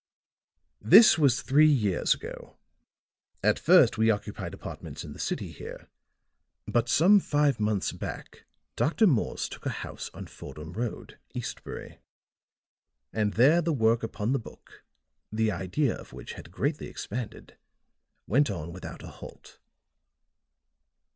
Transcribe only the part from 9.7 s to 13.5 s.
house on Fordham Road, Eastbury; and